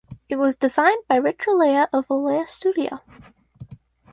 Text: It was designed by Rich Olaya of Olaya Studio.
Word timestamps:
It 0.29 0.37
was 0.37 0.55
designed 0.55 1.03
by 1.07 1.17
Rich 1.17 1.41
Olaya 1.47 1.87
of 1.93 2.07
Olaya 2.07 2.49
Studio. 2.49 3.01